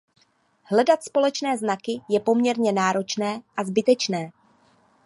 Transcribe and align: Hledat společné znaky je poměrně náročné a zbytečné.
Hledat 0.63 1.03
společné 1.03 1.57
znaky 1.57 2.01
je 2.09 2.19
poměrně 2.19 2.71
náročné 2.71 3.41
a 3.57 3.63
zbytečné. 3.63 4.29